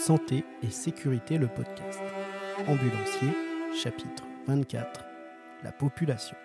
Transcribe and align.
Santé 0.00 0.46
et 0.62 0.70
sécurité 0.70 1.36
le 1.36 1.46
podcast. 1.46 2.00
Ambulancier, 2.66 3.28
chapitre 3.74 4.24
24. 4.46 5.04
La 5.62 5.72
population. 5.72 6.38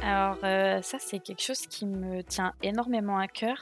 Alors 0.00 0.38
euh, 0.44 0.80
ça 0.80 0.96
c'est 0.98 1.18
quelque 1.18 1.42
chose 1.42 1.66
qui 1.66 1.84
me 1.84 2.22
tient 2.22 2.54
énormément 2.62 3.18
à 3.18 3.28
cœur 3.28 3.58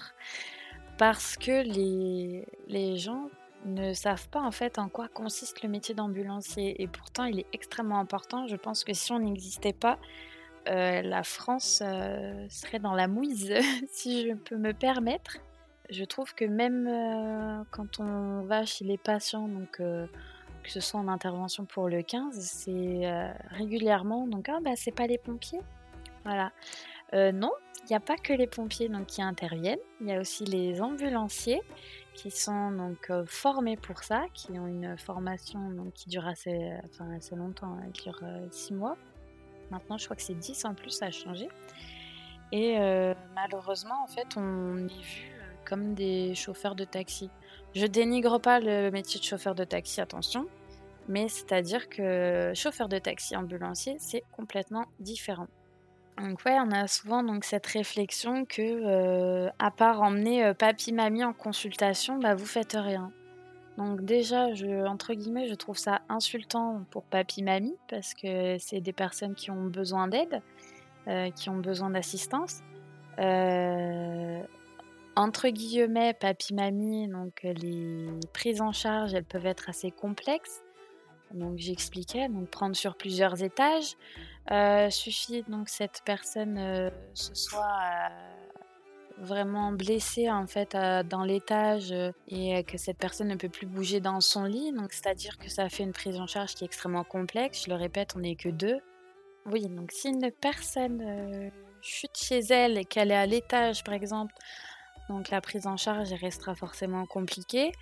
parce 0.99 1.37
que 1.37 1.65
les, 1.65 2.47
les 2.69 2.97
gens 2.97 3.29
ne 3.65 3.93
savent 3.93 4.29
pas 4.29 4.41
en 4.41 4.53
fait 4.53 4.79
en 4.79 4.89
quoi 4.89 5.09
consiste 5.09 5.65
le 5.65 5.69
métier 5.69 5.97
d'ambulancier 5.97 6.81
et 6.81 6.87
pourtant 6.87 7.25
il 7.25 7.41
est 7.41 7.47
extrêmement 7.53 7.99
important. 7.99 8.47
Je 8.47 8.55
pense 8.55 8.85
que 8.85 8.93
si 8.93 9.11
on 9.11 9.19
n'existait 9.19 9.73
pas, 9.73 9.99
euh, 10.69 11.03
la 11.03 11.25
France 11.25 11.83
euh, 11.85 12.47
serait 12.49 12.79
dans 12.79 12.95
la 12.95 13.09
mouise, 13.09 13.53
si 13.91 14.29
je 14.29 14.35
peux 14.35 14.57
me 14.57 14.73
permettre. 14.73 15.39
Je 15.91 16.05
trouve 16.05 16.35
que 16.35 16.45
même 16.45 16.87
euh, 16.87 17.65
quand 17.71 17.99
on 17.99 18.43
va 18.43 18.65
chez 18.65 18.85
les 18.85 18.97
patients, 18.97 19.49
donc 19.49 19.73
que 19.73 20.09
ce 20.71 20.81
soit 20.81 21.01
en 21.01 21.09
intervention 21.09 21.65
pour 21.65 21.89
le 21.89 22.03
15, 22.03 22.39
c'est 22.39 23.33
régulièrement 23.51 24.27
donc 24.27 24.49
ah 24.49 24.59
bah 24.63 24.71
c'est 24.77 24.93
pas 24.93 25.07
les 25.07 25.19
pompiers, 25.19 25.61
voilà. 26.25 26.53
non, 27.13 27.51
il 27.83 27.89
n'y 27.91 27.97
a 27.97 28.01
pas 28.01 28.17
que 28.17 28.33
les 28.33 28.47
pompiers 28.47 28.89
donc 28.89 29.07
qui 29.07 29.21
interviennent, 29.21 29.81
il 30.01 30.07
y 30.07 30.13
a 30.13 30.21
aussi 30.21 30.45
les 30.45 30.81
ambulanciers 30.81 31.61
qui 32.15 32.31
sont 32.31 32.71
donc 32.71 33.11
formés 33.27 33.77
pour 33.77 34.05
ça, 34.05 34.25
qui 34.33 34.53
ont 34.53 34.69
une 34.69 34.97
formation 34.97 35.71
donc, 35.71 35.93
qui 35.95 36.09
dure 36.09 36.27
assez, 36.27 36.73
enfin, 36.87 37.11
assez 37.17 37.35
longtemps, 37.35 37.77
hein, 37.83 37.91
qui 37.93 38.05
dure 38.05 38.23
six 38.51 38.73
mois. 38.73 38.97
Maintenant, 39.73 39.97
je 39.97 40.05
crois 40.05 40.17
que 40.17 40.23
c'est 40.23 40.35
10 40.35 40.67
en 40.67 40.75
plus, 40.75 40.91
ça 40.91 41.07
a 41.07 41.11
changé. 41.11 41.49
Et 42.53 42.79
euh, 42.79 43.15
malheureusement, 43.35 44.05
en 44.05 44.07
fait, 44.07 44.37
on 44.37 44.77
est 44.77 45.03
vu 45.03 45.33
euh, 45.33 45.55
comme 45.65 45.95
des 45.95 46.35
chauffeurs 46.35 46.75
de 46.75 46.85
taxi. 46.85 47.31
Je 47.75 47.87
dénigre 47.87 48.39
pas 48.39 48.61
le 48.61 48.91
métier 48.91 49.19
de 49.19 49.25
chauffeur 49.25 49.55
de 49.55 49.65
taxi, 49.65 50.03
attention, 50.03 50.47
mais 51.09 51.29
c'est-à-dire 51.29 51.89
que 51.89 52.53
chauffeur 52.55 52.91
de 52.91 52.99
taxi 52.99 53.35
ambulancier, 53.35 53.97
c'est 53.99 54.23
complètement 54.33 54.85
différent. 55.01 55.47
Donc 56.19 56.45
ouais, 56.45 56.59
on 56.61 56.71
a 56.71 56.87
souvent 56.87 57.23
donc 57.23 57.45
cette 57.45 57.67
réflexion 57.67 58.45
que 58.45 58.61
euh, 58.61 59.49
à 59.59 59.71
part 59.71 60.03
emmener 60.03 60.53
papy 60.53 60.93
mamie 60.93 61.25
en 61.25 61.33
consultation, 61.33 62.19
bah 62.19 62.35
vous 62.35 62.45
faites 62.45 62.77
rien. 62.79 63.11
Donc 63.79 64.05
déjà, 64.05 64.53
je, 64.55 64.87
entre 64.87 65.15
guillemets, 65.15 65.49
je 65.49 65.55
trouve 65.55 65.79
ça 65.79 66.03
insultant 66.09 66.85
pour 66.91 67.05
papy 67.05 67.43
mamie 67.43 67.77
parce 67.89 68.15
que 68.15 68.57
c'est 68.59 68.81
des 68.81 68.93
personnes 68.93 69.35
qui 69.35 69.51
ont 69.51 69.65
besoin 69.65 70.09
d'aide, 70.09 70.43
euh, 71.09 71.31
qui 71.31 71.49
ont 71.49 71.57
besoin 71.57 71.91
d'assistance. 71.91 72.61
Euh, 73.19 74.43
entre 75.17 75.49
guillemets, 75.49 76.15
papy 76.15 76.55
mamie, 76.55 77.09
donc 77.09 77.43
les 77.43 78.09
prises 78.33 78.61
en 78.61 78.73
charge, 78.73 79.15
elles 79.15 79.25
peuvent 79.25 79.47
être 79.47 79.69
assez 79.69 79.91
complexes. 79.91 80.63
Donc 81.33 81.57
j'expliquais, 81.57 82.29
donc 82.29 82.49
prendre 82.49 82.77
sur 82.77 82.95
plusieurs 82.95 83.43
étages. 83.43 83.97
Euh, 84.51 84.91
suffit 84.91 85.45
donc 85.45 85.69
cette 85.69 86.03
personne 86.05 86.91
ce 87.15 87.35
soit 87.35 87.79
vraiment 89.19 89.73
blessé 89.73 90.31
en 90.31 90.47
fait 90.47 90.77
dans 91.09 91.25
l'étage 91.25 91.93
euh, 91.93 92.13
et 92.29 92.65
que 92.65 92.79
cette 92.79 92.99
personne 92.99 93.29
ne 93.29 93.37
peut 93.37 93.49
plus 93.49 93.67
bouger 93.67 94.01
dans 94.01 94.21
son 94.21 94.45
lit. 94.45 94.73
Donc 94.73 94.93
c'est-à-dire 94.93 95.39
que 95.39 95.49
ça 95.49 95.69
fait 95.69 95.83
une 95.83 95.93
prise 95.93 96.19
en 96.19 96.27
charge 96.27 96.55
qui 96.55 96.65
est 96.65 96.67
extrêmement 96.67 97.05
complexe. 97.05 97.65
Je 97.65 97.71
le 97.71 97.77
répète, 97.77 98.15
on 98.17 98.21
n'est 98.21 98.37
que 98.37 98.49
deux. 98.49 98.79
Oui, 99.47 99.67
donc 99.69 99.91
si 99.93 100.09
une 100.09 100.31
personne 100.31 101.03
euh, 101.03 101.51
chute 101.81 102.17
chez 102.17 102.41
elle 102.41 102.79
et 102.79 102.85
qu'elle 102.85 103.11
est 103.11 103.17
à 103.17 103.27
l'étage 103.27 103.83
par 103.85 103.95
exemple, 103.95 104.35
donc 105.09 105.31
la 105.31 105.41
prise 105.41 105.67
en 105.67 105.77
charge 105.77 106.13
restera 106.13 106.55
forcément 106.55 107.07
compliquée. 107.07 107.73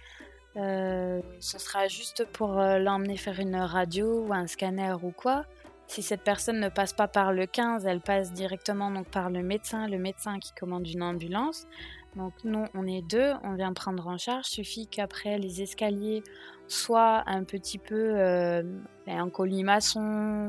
Euh, 0.56 1.20
ce 1.38 1.58
sera 1.58 1.86
juste 1.86 2.24
pour 2.32 2.54
l'emmener 2.54 3.16
faire 3.16 3.38
une 3.38 3.56
radio 3.56 4.26
ou 4.26 4.32
un 4.32 4.46
scanner 4.46 4.94
ou 5.02 5.12
quoi. 5.12 5.44
Si 5.90 6.04
cette 6.04 6.22
personne 6.22 6.60
ne 6.60 6.68
passe 6.68 6.92
pas 6.92 7.08
par 7.08 7.32
le 7.32 7.46
15, 7.46 7.84
elle 7.84 8.00
passe 8.00 8.32
directement 8.32 8.92
donc 8.92 9.08
par 9.08 9.28
le 9.28 9.42
médecin, 9.42 9.88
le 9.88 9.98
médecin 9.98 10.38
qui 10.38 10.52
commande 10.52 10.86
une 10.86 11.02
ambulance. 11.02 11.66
Donc 12.14 12.32
nous, 12.44 12.64
on 12.74 12.86
est 12.86 13.02
deux, 13.02 13.32
on 13.42 13.54
vient 13.54 13.72
prendre 13.72 14.06
en 14.06 14.16
charge. 14.16 14.44
Suffit 14.44 14.86
qu'après 14.86 15.36
les 15.38 15.62
escaliers 15.62 16.22
soient 16.68 17.24
un 17.26 17.42
petit 17.42 17.78
peu 17.78 18.12
euh, 18.14 18.62
ben, 19.04 19.20
en 19.20 19.30
colimaçon, 19.30 20.46
euh, 20.46 20.48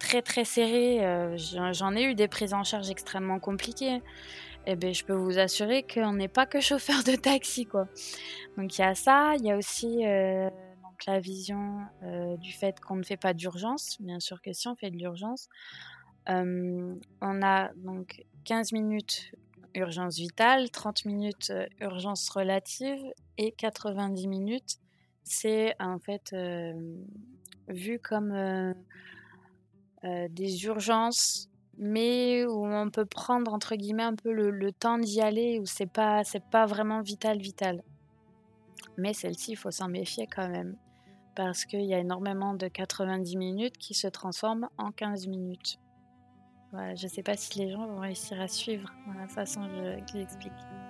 très 0.00 0.20
très 0.20 0.44
serrés. 0.44 1.06
Euh, 1.06 1.36
j'en 1.72 1.94
ai 1.94 2.02
eu 2.02 2.16
des 2.16 2.26
prises 2.26 2.54
en 2.54 2.64
charge 2.64 2.90
extrêmement 2.90 3.38
compliquées. 3.38 4.02
Eh 4.66 4.74
ben, 4.74 4.92
je 4.92 5.04
peux 5.04 5.12
vous 5.12 5.38
assurer 5.38 5.84
qu'on 5.84 6.14
n'est 6.14 6.26
pas 6.26 6.46
que 6.46 6.58
chauffeur 6.58 7.04
de 7.04 7.14
taxi, 7.14 7.66
quoi. 7.66 7.86
Donc 8.58 8.76
il 8.76 8.80
y 8.80 8.84
a 8.84 8.96
ça, 8.96 9.34
il 9.38 9.44
y 9.44 9.52
a 9.52 9.56
aussi 9.56 10.04
la 11.06 11.20
vision 11.20 11.80
euh, 12.02 12.36
du 12.36 12.52
fait 12.52 12.80
qu'on 12.80 12.96
ne 12.96 13.02
fait 13.02 13.16
pas 13.16 13.34
d'urgence. 13.34 13.96
Bien 14.00 14.20
sûr 14.20 14.40
que 14.40 14.52
si 14.52 14.68
on 14.68 14.76
fait 14.76 14.90
de 14.90 14.96
l'urgence, 14.96 15.48
euh, 16.28 16.94
on 17.20 17.42
a 17.42 17.72
donc 17.76 18.24
15 18.44 18.72
minutes 18.72 19.32
urgence 19.74 20.16
vitale, 20.16 20.70
30 20.70 21.04
minutes 21.04 21.50
euh, 21.50 21.66
urgence 21.80 22.28
relative 22.28 23.02
et 23.38 23.52
90 23.52 24.28
minutes, 24.28 24.78
c'est 25.24 25.74
en 25.80 25.98
fait 25.98 26.34
vu 27.68 27.98
comme 27.98 28.74
des 30.02 30.64
urgences 30.66 31.48
mais 31.78 32.44
où 32.44 32.66
on 32.66 32.90
peut 32.90 33.06
prendre 33.06 33.52
entre 33.52 33.74
guillemets 33.74 34.04
un 34.04 34.14
peu 34.14 34.32
le, 34.32 34.50
le 34.50 34.70
temps 34.70 34.98
d'y 34.98 35.20
aller 35.20 35.58
où 35.58 35.66
c'est 35.66 35.90
pas 35.90 36.22
c'est 36.24 36.44
pas 36.44 36.66
vraiment 36.66 37.00
vital 37.00 37.38
vital 37.38 37.82
mais 38.96 39.12
celle-ci 39.12 39.52
il 39.52 39.56
faut 39.56 39.70
s'en 39.70 39.88
méfier 39.88 40.26
quand 40.26 40.48
même 40.48 40.76
parce 41.34 41.64
qu'il 41.64 41.84
y 41.84 41.94
a 41.94 41.98
énormément 41.98 42.54
de 42.54 42.68
90 42.68 43.36
minutes 43.36 43.78
qui 43.78 43.94
se 43.94 44.06
transforment 44.06 44.68
en 44.78 44.92
15 44.92 45.26
minutes. 45.26 45.78
je 46.72 47.04
ne 47.04 47.10
sais 47.10 47.22
pas 47.22 47.36
si 47.36 47.58
les 47.58 47.70
gens 47.70 47.86
vont 47.86 48.00
réussir 48.00 48.40
à 48.40 48.48
suivre 48.48 48.92
la 49.16 49.28
façon 49.28 49.62
dont 49.62 49.98
je 50.12 50.83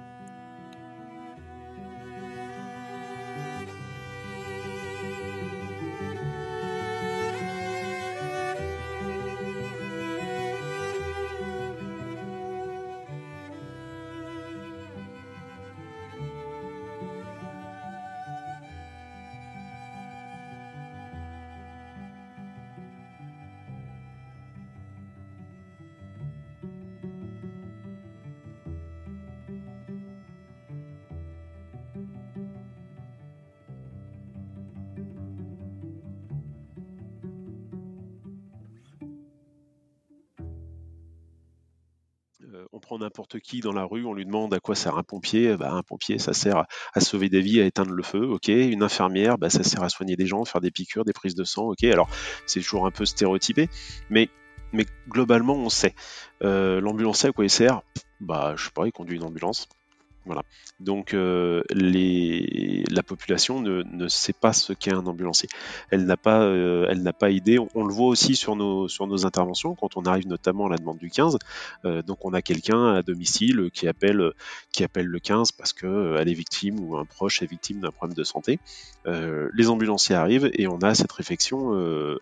prend 42.84 42.98
n'importe 42.98 43.40
qui 43.40 43.60
dans 43.60 43.72
la 43.72 43.84
rue, 43.84 44.04
on 44.04 44.14
lui 44.14 44.24
demande 44.24 44.54
à 44.54 44.60
quoi 44.60 44.74
sert 44.74 44.96
un 44.96 45.02
pompier. 45.02 45.56
Bah, 45.56 45.72
un 45.72 45.82
pompier, 45.82 46.18
ça 46.18 46.32
sert 46.32 46.64
à, 46.94 47.00
sauver 47.00 47.28
des 47.28 47.40
vies, 47.40 47.60
à 47.60 47.64
éteindre 47.64 47.92
le 47.92 48.02
feu. 48.02 48.26
Ok. 48.26 48.48
Une 48.48 48.82
infirmière, 48.82 49.38
bah, 49.38 49.50
ça 49.50 49.62
sert 49.62 49.82
à 49.82 49.88
soigner 49.88 50.16
des 50.16 50.26
gens, 50.26 50.44
faire 50.44 50.60
des 50.60 50.70
piqûres, 50.70 51.04
des 51.04 51.12
prises 51.12 51.34
de 51.34 51.44
sang. 51.44 51.68
Ok. 51.68 51.84
Alors 51.84 52.08
c'est 52.46 52.60
toujours 52.60 52.86
un 52.86 52.90
peu 52.90 53.04
stéréotypé, 53.04 53.68
mais 54.10 54.28
globalement 55.08 55.54
on 55.54 55.68
sait. 55.68 55.94
Euh, 56.42 56.80
L'ambulancier 56.80 57.28
à 57.28 57.32
quoi 57.32 57.44
il 57.44 57.50
sert? 57.50 57.82
Bah 58.20 58.54
je 58.56 58.64
sais 58.64 58.70
pas, 58.74 58.86
il 58.86 58.92
conduit 58.92 59.16
une 59.16 59.24
ambulance. 59.24 59.68
Voilà. 60.26 60.42
Donc 60.80 61.12
euh, 61.12 61.62
la 61.70 63.02
population 63.02 63.60
ne, 63.60 63.82
ne, 63.82 64.08
sait 64.08 64.32
pas 64.32 64.52
ce 64.52 64.72
qu'est 64.72 64.92
un 64.92 65.06
ambulancier. 65.06 65.48
Elle 65.90 66.06
n'a 66.06 66.16
pas, 66.16 66.42
euh, 66.42 66.86
elle 66.88 67.02
n'a 67.02 67.12
pas 67.12 67.30
idée. 67.30 67.58
On, 67.74 67.84
le 67.84 67.92
voit 67.92 68.06
aussi 68.06 68.34
sur 68.34 68.56
nos, 68.56 68.88
sur 68.88 69.06
nos 69.06 69.26
interventions 69.26 69.74
quand 69.74 69.96
on 69.96 70.02
arrive 70.04 70.26
notamment 70.26 70.66
à 70.66 70.70
la 70.70 70.78
demande 70.78 70.98
du 70.98 71.10
15. 71.10 71.38
Euh, 71.84 72.02
donc 72.02 72.24
on 72.24 72.32
a 72.32 72.40
quelqu'un 72.40 72.94
à 72.94 73.02
domicile 73.02 73.70
qui 73.72 73.86
appelle, 73.86 74.32
qui 74.72 74.82
appelle 74.82 75.06
le 75.06 75.18
15 75.18 75.52
parce 75.52 75.72
que 75.72 76.16
elle 76.18 76.28
est 76.28 76.34
victime 76.34 76.80
ou 76.80 76.96
un 76.96 77.04
proche 77.04 77.42
est 77.42 77.46
victime 77.46 77.80
d'un 77.80 77.90
problème 77.90 78.16
de 78.16 78.24
santé. 78.24 78.58
les 79.06 79.68
ambulanciers 79.68 80.14
arrivent 80.14 80.50
et 80.54 80.66
on 80.66 80.78
a 80.78 80.94
cette 80.94 81.12
réflexion 81.12 81.72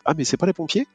ah 0.04 0.14
mais 0.16 0.24
c'est 0.24 0.36
pas 0.36 0.46
les 0.46 0.52
pompiers? 0.52 0.86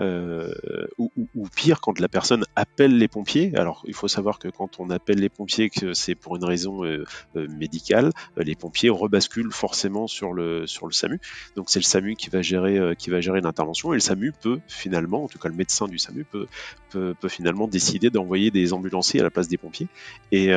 Euh, 0.00 0.54
ou, 0.98 1.10
pire 1.54 1.80
quand 1.80 1.98
la 1.98 2.08
personne 2.08 2.44
appelle 2.56 2.96
les 2.98 3.08
pompiers. 3.08 3.52
Alors 3.56 3.82
il 3.86 3.94
faut 3.94 4.08
savoir 4.08 4.38
que 4.38 4.48
quand 4.48 4.78
on 4.78 4.90
appelle 4.90 5.18
les 5.18 5.28
pompiers, 5.28 5.70
que 5.70 5.92
c'est 5.92 6.14
pour 6.14 6.36
une 6.36 6.44
raison 6.44 6.84
euh, 6.84 7.04
médicale, 7.34 8.12
les 8.36 8.54
pompiers 8.54 8.90
rebasculent 8.90 9.52
forcément 9.52 10.06
sur 10.06 10.32
le 10.32 10.66
sur 10.66 10.86
le 10.86 10.92
SAMU. 10.92 11.20
Donc 11.56 11.70
c'est 11.70 11.80
le 11.80 11.84
SAMU 11.84 12.14
qui 12.14 12.30
va 12.30 12.42
gérer 12.42 12.94
qui 12.96 13.10
va 13.10 13.20
gérer 13.20 13.40
l'intervention 13.40 13.92
et 13.92 13.96
le 13.96 14.00
SAMU 14.00 14.32
peut 14.32 14.60
finalement, 14.68 15.24
en 15.24 15.28
tout 15.28 15.38
cas 15.38 15.48
le 15.48 15.56
médecin 15.56 15.86
du 15.88 15.98
SAMU 15.98 16.24
peut 16.24 16.46
peut, 16.90 17.14
finalement 17.28 17.68
décider 17.68 18.10
d'envoyer 18.10 18.50
des 18.50 18.72
ambulanciers 18.72 19.20
à 19.20 19.22
la 19.22 19.30
place 19.30 19.48
des 19.48 19.58
pompiers. 19.58 19.88
Et, 20.32 20.50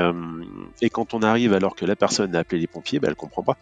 et 0.81 0.89
quand 0.89 1.13
on 1.13 1.21
arrive 1.21 1.53
alors 1.53 1.75
que 1.75 1.85
la 1.85 1.95
personne 1.95 2.35
a 2.35 2.39
appelé 2.39 2.61
les 2.61 2.67
pompiers, 2.67 2.99
ben, 2.99 3.09
elle 3.09 3.15
comprend 3.15 3.43
pas 3.43 3.57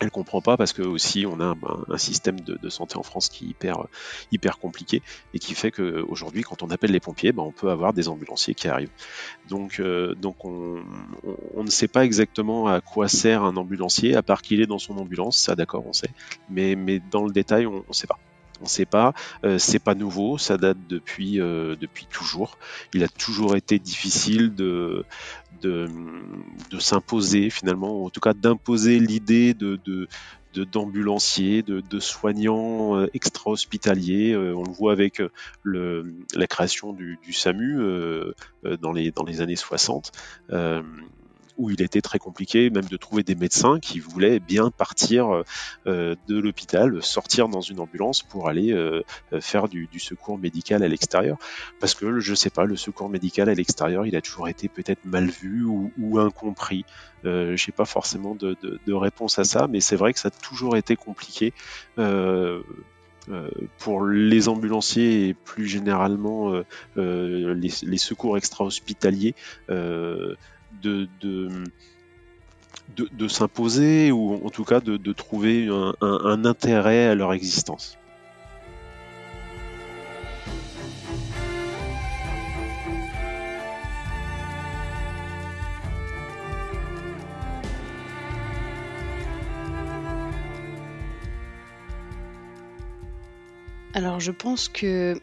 elle 0.00 0.10
comprend 0.10 0.40
pas 0.40 0.56
parce 0.56 0.72
que 0.72 0.82
aussi 0.82 1.26
on 1.26 1.40
a 1.40 1.54
un, 1.88 1.98
système 1.98 2.40
de, 2.40 2.68
santé 2.68 2.96
en 2.96 3.02
France 3.02 3.28
qui 3.28 3.46
est 3.46 3.48
hyper 3.48 3.86
hyper 4.32 4.58
compliqué 4.58 5.02
et 5.34 5.38
qui 5.38 5.54
fait 5.54 5.70
qu'aujourd'hui 5.70 6.42
quand 6.42 6.62
on 6.62 6.70
appelle 6.70 6.92
les 6.92 7.00
pompiers 7.00 7.32
ben, 7.32 7.42
on 7.42 7.52
peut 7.52 7.70
avoir 7.70 7.92
des 7.92 8.08
ambulanciers 8.08 8.54
qui 8.54 8.68
arrivent. 8.68 8.90
Donc 9.48 9.80
euh, 9.80 10.14
on, 10.44 11.64
ne 11.64 11.70
sait 11.70 11.88
pas 11.88 12.04
exactement 12.04 12.68
à 12.68 12.80
quoi 12.80 13.08
sert 13.08 13.42
un 13.42 13.56
ambulancier 13.56 14.14
à 14.14 14.22
part 14.22 14.42
qu'il 14.42 14.60
est 14.60 14.66
dans 14.66 14.78
son 14.78 14.98
ambulance 14.98 15.38
ça 15.38 15.56
d'accord 15.56 15.84
on 15.86 15.92
sait. 15.92 16.10
Mais 16.50 16.76
dans 17.10 17.24
le 17.24 17.32
détail 17.32 17.66
on, 17.66 17.84
ne 17.88 17.94
sait 17.94 18.06
pas. 18.06 18.18
On 18.60 18.64
ne 18.64 18.68
sait 18.68 18.86
pas, 18.86 19.14
euh, 19.44 19.58
c'est 19.58 19.78
pas 19.78 19.94
nouveau, 19.94 20.36
ça 20.36 20.56
date 20.56 20.78
depuis 20.88 21.40
euh, 21.40 21.76
depuis 21.76 22.06
toujours. 22.06 22.58
Il 22.92 23.04
a 23.04 23.08
toujours 23.08 23.54
été 23.54 23.78
difficile 23.78 24.54
de 24.54 25.04
de, 25.60 25.88
s'imposer 26.78 27.50
finalement, 27.50 28.04
en 28.04 28.10
tout 28.10 28.20
cas 28.20 28.34
d'imposer 28.34 28.98
l'idée 28.98 29.54
de, 29.54 29.78
d'ambulanciers, 30.54 31.62
de, 31.62 32.00
soignants 32.00 32.96
euh, 32.96 33.06
extra-hospitaliers. 33.14 34.32
Euh, 34.32 34.54
on 34.56 34.64
le 34.64 34.72
voit 34.72 34.92
avec 34.92 35.20
euh, 35.20 36.04
la 36.34 36.46
création 36.46 36.92
du, 36.92 37.18
SAMU 37.32 37.78
dans, 38.80 38.92
les, 38.92 39.10
dans 39.10 39.24
les 39.24 39.40
années 39.40 39.56
60 39.56 40.12
où 41.58 41.70
il 41.70 41.82
était 41.82 42.00
très 42.00 42.18
compliqué 42.18 42.70
même 42.70 42.84
de 42.84 42.96
trouver 42.96 43.22
des 43.22 43.34
médecins 43.34 43.78
qui 43.80 43.98
voulaient 43.98 44.40
bien 44.40 44.70
partir 44.70 45.42
euh, 45.86 46.14
de 46.28 46.38
l'hôpital, 46.38 47.02
sortir 47.02 47.48
dans 47.48 47.60
une 47.60 47.80
ambulance 47.80 48.22
pour 48.22 48.48
aller 48.48 48.72
euh, 48.72 49.02
faire 49.40 49.68
du, 49.68 49.88
secours 49.98 50.38
médical 50.38 50.82
à 50.82 50.88
l'extérieur. 50.88 51.36
Parce 51.80 51.94
que, 51.94 52.20
je 52.20 52.34
sais 52.34 52.50
pas, 52.50 52.64
le 52.64 52.76
secours 52.76 53.08
médical 53.08 53.48
à 53.48 53.54
l'extérieur, 53.54 54.06
il 54.06 54.14
a 54.16 54.20
toujours 54.20 54.48
été 54.48 54.68
peut-être 54.68 55.04
mal 55.04 55.26
vu 55.26 55.64
ou, 55.64 56.18
incompris. 56.18 56.84
Euh, 57.24 57.56
je 57.56 57.66
n'ai 57.66 57.72
pas 57.72 57.84
forcément 57.84 58.34
de, 58.36 58.56
réponse 58.92 59.38
à 59.38 59.44
ça, 59.44 59.66
mais 59.68 59.80
c'est 59.80 59.96
vrai 59.96 60.12
que 60.12 60.20
ça 60.20 60.28
a 60.28 60.30
toujours 60.30 60.76
été 60.76 60.96
compliqué. 60.96 61.52
pour 63.78 64.06
les 64.06 64.48
ambulanciers 64.48 65.28
et 65.28 65.34
plus 65.34 65.66
généralement 65.66 66.52
les, 66.96 67.98
secours 67.98 68.36
extra-hospitaliers, 68.36 69.34
de, 70.82 71.08
de, 72.96 73.28
s'imposer 73.28 74.12
ou 74.12 74.44
en 74.44 74.50
tout 74.50 74.64
cas 74.64 74.80
de, 74.80 75.12
trouver 75.12 75.68
un, 76.00 76.44
intérêt 76.44 77.06
à 77.06 77.14
leur 77.14 77.32
existence. 77.32 77.98
Alors 93.94 94.20
je 94.20 94.30
pense 94.30 94.68
que 94.68 95.20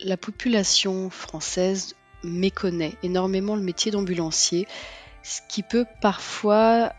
la 0.00 0.16
population 0.16 1.10
française 1.10 1.96
méconnaît 2.24 2.94
énormément 3.02 3.56
le 3.56 3.62
métier 3.62 3.90
d'ambulancier, 3.90 4.66
ce 5.22 5.40
qui 5.48 5.62
peut 5.62 5.86
parfois 6.00 6.92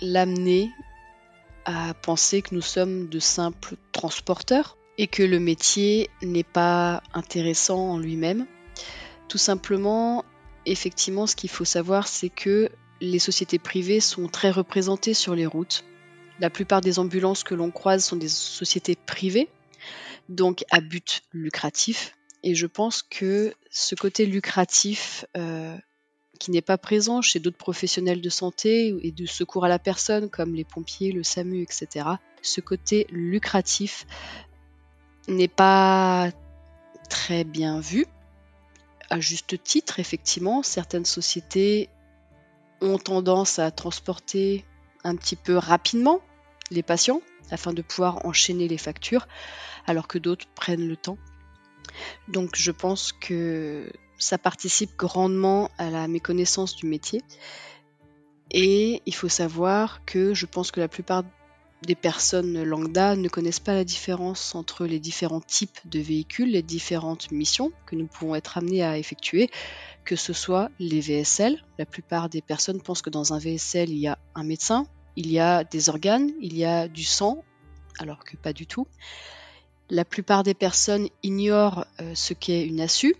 l'amener 0.00 0.70
à 1.64 1.94
penser 1.94 2.42
que 2.42 2.54
nous 2.54 2.62
sommes 2.62 3.08
de 3.08 3.18
simples 3.18 3.76
transporteurs 3.92 4.76
et 4.98 5.06
que 5.06 5.22
le 5.22 5.40
métier 5.40 6.10
n'est 6.22 6.44
pas 6.44 7.02
intéressant 7.12 7.90
en 7.90 7.98
lui-même. 7.98 8.46
Tout 9.28 9.38
simplement, 9.38 10.24
effectivement, 10.64 11.26
ce 11.26 11.36
qu'il 11.36 11.50
faut 11.50 11.64
savoir, 11.64 12.06
c'est 12.06 12.28
que 12.28 12.70
les 13.00 13.18
sociétés 13.18 13.58
privées 13.58 14.00
sont 14.00 14.28
très 14.28 14.50
représentées 14.50 15.14
sur 15.14 15.34
les 15.34 15.46
routes. 15.46 15.84
La 16.38 16.50
plupart 16.50 16.80
des 16.80 16.98
ambulances 16.98 17.44
que 17.44 17.54
l'on 17.54 17.70
croise 17.70 18.04
sont 18.04 18.16
des 18.16 18.28
sociétés 18.28 18.96
privées, 18.96 19.48
donc 20.28 20.64
à 20.70 20.80
but 20.80 21.22
lucratif. 21.32 22.14
Et 22.42 22.54
je 22.54 22.66
pense 22.66 23.02
que 23.02 23.54
ce 23.70 23.94
côté 23.94 24.26
lucratif 24.26 25.24
euh, 25.36 25.76
qui 26.38 26.50
n'est 26.50 26.62
pas 26.62 26.78
présent 26.78 27.22
chez 27.22 27.40
d'autres 27.40 27.56
professionnels 27.56 28.20
de 28.20 28.28
santé 28.28 28.94
et 29.02 29.10
de 29.10 29.26
secours 29.26 29.64
à 29.64 29.68
la 29.68 29.78
personne 29.78 30.30
comme 30.30 30.54
les 30.54 30.64
pompiers, 30.64 31.12
le 31.12 31.22
SAMU, 31.22 31.62
etc., 31.62 32.06
ce 32.42 32.60
côté 32.60 33.06
lucratif 33.10 34.06
n'est 35.28 35.48
pas 35.48 36.30
très 37.08 37.44
bien 37.44 37.80
vu. 37.80 38.06
À 39.10 39.20
juste 39.20 39.62
titre, 39.62 40.00
effectivement, 40.00 40.62
certaines 40.62 41.04
sociétés 41.04 41.88
ont 42.80 42.98
tendance 42.98 43.58
à 43.58 43.70
transporter 43.70 44.64
un 45.04 45.16
petit 45.16 45.36
peu 45.36 45.56
rapidement 45.56 46.20
les 46.70 46.82
patients 46.82 47.22
afin 47.50 47.72
de 47.72 47.82
pouvoir 47.82 48.26
enchaîner 48.26 48.68
les 48.68 48.78
factures, 48.78 49.26
alors 49.86 50.08
que 50.08 50.18
d'autres 50.18 50.46
prennent 50.54 50.86
le 50.86 50.96
temps 50.96 51.18
donc 52.28 52.56
je 52.56 52.70
pense 52.70 53.12
que 53.12 53.90
ça 54.18 54.38
participe 54.38 54.96
grandement 54.96 55.70
à 55.78 55.90
la 55.90 56.08
méconnaissance 56.08 56.76
du 56.76 56.86
métier. 56.86 57.22
Et 58.50 59.02
il 59.06 59.14
faut 59.14 59.28
savoir 59.28 60.04
que 60.04 60.34
je 60.34 60.46
pense 60.46 60.70
que 60.70 60.80
la 60.80 60.88
plupart 60.88 61.24
des 61.82 61.94
personnes 61.94 62.62
lambda 62.62 63.16
ne 63.16 63.28
connaissent 63.28 63.60
pas 63.60 63.74
la 63.74 63.84
différence 63.84 64.54
entre 64.54 64.86
les 64.86 64.98
différents 64.98 65.40
types 65.40 65.78
de 65.84 66.00
véhicules, 66.00 66.50
les 66.50 66.62
différentes 66.62 67.30
missions 67.30 67.72
que 67.86 67.96
nous 67.96 68.06
pouvons 68.06 68.34
être 68.34 68.56
amenés 68.56 68.82
à 68.82 68.98
effectuer, 68.98 69.50
que 70.04 70.16
ce 70.16 70.32
soit 70.32 70.70
les 70.78 71.00
VSL. 71.00 71.62
La 71.78 71.86
plupart 71.86 72.28
des 72.28 72.40
personnes 72.40 72.80
pensent 72.80 73.02
que 73.02 73.10
dans 73.10 73.34
un 73.34 73.38
VSL, 73.38 73.90
il 73.90 73.98
y 73.98 74.06
a 74.06 74.18
un 74.34 74.44
médecin, 74.44 74.86
il 75.16 75.30
y 75.30 75.38
a 75.38 75.64
des 75.64 75.88
organes, 75.88 76.30
il 76.40 76.56
y 76.56 76.64
a 76.64 76.88
du 76.88 77.04
sang, 77.04 77.44
alors 77.98 78.24
que 78.24 78.36
pas 78.36 78.52
du 78.52 78.66
tout. 78.66 78.86
La 79.88 80.04
plupart 80.04 80.42
des 80.42 80.54
personnes 80.54 81.08
ignorent 81.22 81.86
euh, 82.00 82.14
ce 82.14 82.34
qu'est 82.34 82.66
une 82.66 82.80
ASU. 82.80 83.14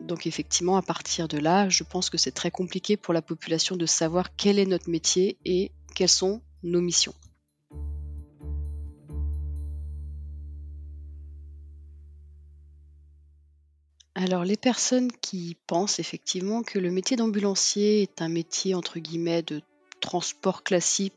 Donc 0.00 0.26
effectivement, 0.26 0.76
à 0.76 0.82
partir 0.82 1.28
de 1.28 1.38
là, 1.38 1.68
je 1.68 1.82
pense 1.82 2.10
que 2.10 2.18
c'est 2.18 2.30
très 2.30 2.50
compliqué 2.50 2.96
pour 2.96 3.14
la 3.14 3.22
population 3.22 3.74
de 3.76 3.86
savoir 3.86 4.36
quel 4.36 4.58
est 4.58 4.66
notre 4.66 4.90
métier 4.90 5.38
et 5.44 5.72
quelles 5.94 6.08
sont 6.08 6.42
nos 6.62 6.80
missions. 6.80 7.14
Alors 14.14 14.44
les 14.44 14.56
personnes 14.56 15.10
qui 15.22 15.56
pensent 15.68 16.00
effectivement 16.00 16.62
que 16.62 16.78
le 16.78 16.90
métier 16.90 17.16
d'ambulancier 17.16 18.02
est 18.02 18.20
un 18.20 18.28
métier 18.28 18.74
entre 18.74 18.98
guillemets 18.98 19.42
de 19.42 19.62
transport 20.00 20.64
classique 20.64 21.14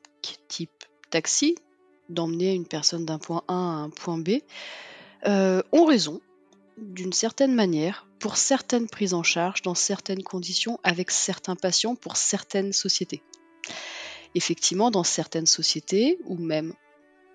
type 0.48 0.86
taxi, 1.10 1.56
d'emmener 2.14 2.54
une 2.54 2.68
personne 2.68 3.06
d'un 3.06 3.20
point 3.20 3.44
A 3.48 3.54
à 3.54 3.56
un 3.56 3.90
point 3.90 4.18
B, 4.18 4.40
euh, 5.28 5.62
ont 5.72 5.86
raison, 5.86 6.22
d'une 6.78 7.14
certaine 7.14 7.54
manière, 7.54 8.08
pour 8.20 8.38
certaines 8.38 8.88
prises 8.88 9.14
en 9.14 9.24
charge, 9.24 9.62
dans 9.62 9.76
certaines 9.76 10.24
conditions, 10.24 10.80
avec 10.84 11.12
certains 11.12 11.56
patients, 11.56 11.96
pour 11.96 12.18
certaines 12.18 12.74
sociétés. 12.74 13.22
Effectivement, 14.36 14.92
dans 14.92 15.04
certaines 15.04 15.46
sociétés, 15.46 16.20
ou 16.26 16.38
même 16.38 16.74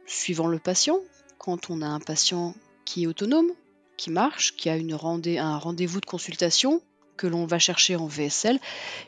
suivant 0.06 0.47
le 0.47 0.59
patient, 0.59 1.00
quand 1.38 1.71
on 1.71 1.83
a 1.83 1.87
un 1.87 2.00
patient 2.00 2.54
qui 2.85 3.04
est 3.04 3.06
autonome, 3.06 3.50
qui 3.97 4.11
marche, 4.11 4.56
qui 4.56 4.68
a 4.68 4.75
un 4.75 5.59
rendez-vous 5.59 6.00
de 6.00 6.06
consultation 6.06 6.83
que 7.16 7.26
l'on 7.26 7.47
va 7.47 7.59
chercher 7.59 7.97
en 7.97 8.06
VSL, 8.06 8.61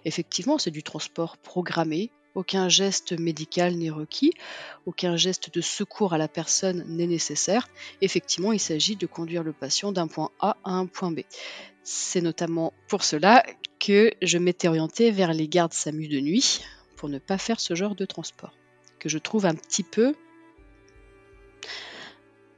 effectivement, 0.04 0.58
c'est 0.58 0.70
du 0.70 0.82
transport 0.82 1.36
programmé, 1.36 2.10
aucun 2.38 2.68
geste 2.68 3.18
médical 3.18 3.74
n'est 3.74 3.90
requis, 3.90 4.32
aucun 4.86 5.16
geste 5.16 5.52
de 5.52 5.60
secours 5.60 6.12
à 6.12 6.18
la 6.18 6.28
personne 6.28 6.84
n'est 6.86 7.08
nécessaire. 7.08 7.68
Effectivement, 8.00 8.52
il 8.52 8.60
s'agit 8.60 8.94
de 8.94 9.06
conduire 9.06 9.42
le 9.42 9.52
patient 9.52 9.90
d'un 9.90 10.06
point 10.06 10.30
A 10.38 10.56
à 10.62 10.70
un 10.70 10.86
point 10.86 11.10
B. 11.10 11.22
C'est 11.82 12.20
notamment 12.20 12.72
pour 12.86 13.02
cela 13.02 13.44
que 13.80 14.12
je 14.22 14.38
m'étais 14.38 14.68
orientée 14.68 15.10
vers 15.10 15.32
les 15.32 15.48
gardes 15.48 15.72
SAMU 15.72 16.06
de 16.06 16.20
nuit 16.20 16.64
pour 16.94 17.08
ne 17.08 17.18
pas 17.18 17.38
faire 17.38 17.58
ce 17.58 17.74
genre 17.74 17.96
de 17.96 18.04
transport, 18.04 18.54
que 19.00 19.08
je 19.08 19.18
trouve 19.18 19.44
un 19.44 19.56
petit 19.56 19.82
peu 19.82 20.14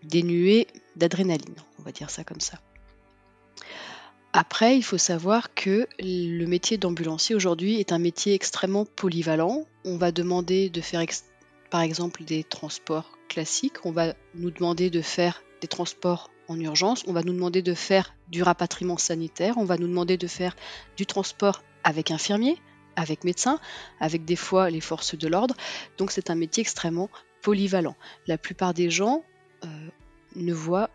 dénué 0.02 0.66
d'adrénaline, 0.96 1.56
on 1.78 1.82
va 1.82 1.92
dire 1.92 2.10
ça 2.10 2.22
comme 2.22 2.40
ça. 2.40 2.58
Après, 4.32 4.76
il 4.76 4.82
faut 4.82 4.98
savoir 4.98 5.54
que 5.54 5.88
le 5.98 6.44
métier 6.46 6.78
d'ambulancier 6.78 7.34
aujourd'hui 7.34 7.80
est 7.80 7.92
un 7.92 7.98
métier 7.98 8.34
extrêmement 8.34 8.84
polyvalent. 8.84 9.66
On 9.84 9.96
va 9.96 10.12
demander 10.12 10.70
de 10.70 10.80
faire 10.80 11.04
par 11.70 11.80
exemple 11.80 12.22
des 12.24 12.44
transports 12.44 13.18
classiques, 13.28 13.84
on 13.84 13.90
va 13.90 14.14
nous 14.34 14.50
demander 14.50 14.90
de 14.90 15.02
faire 15.02 15.42
des 15.60 15.68
transports 15.68 16.30
en 16.48 16.58
urgence, 16.58 17.04
on 17.06 17.12
va 17.12 17.22
nous 17.22 17.32
demander 17.32 17.62
de 17.62 17.74
faire 17.74 18.14
du 18.28 18.42
rapatriement 18.42 18.98
sanitaire, 18.98 19.56
on 19.58 19.64
va 19.64 19.76
nous 19.76 19.86
demander 19.88 20.16
de 20.16 20.26
faire 20.26 20.56
du 20.96 21.06
transport 21.06 21.62
avec 21.84 22.10
infirmier, 22.10 22.56
avec 22.96 23.24
médecin, 23.24 23.58
avec 24.00 24.24
des 24.24 24.36
fois 24.36 24.70
les 24.70 24.80
forces 24.80 25.16
de 25.16 25.28
l'ordre. 25.28 25.56
Donc 25.98 26.12
c'est 26.12 26.30
un 26.30 26.34
métier 26.34 26.60
extrêmement 26.60 27.10
polyvalent. 27.42 27.96
La 28.26 28.38
plupart 28.38 28.74
des 28.74 28.90
gens 28.90 29.24
euh, 29.64 29.88
ne 30.36 30.52
voient 30.52 30.90